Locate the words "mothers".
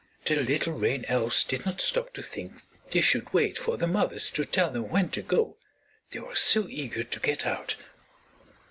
3.87-4.31